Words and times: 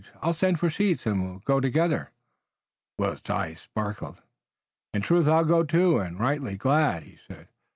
I'll 0.19 0.33
send 0.33 0.59
for 0.59 0.71
seats 0.71 1.05
and 1.05 1.23
we'll 1.23 1.41
go 1.45 1.59
together." 1.59 2.09
Willet's 2.97 3.29
eyes 3.29 3.59
sparkled. 3.61 4.19
"In 4.95 5.03
truth 5.03 5.27
I'll 5.27 5.45
go, 5.45 5.61
too, 5.63 5.99
and 5.99 6.19
right 6.19 6.41
gladly," 6.57 7.07
he 7.07 7.19
said. 7.35 7.49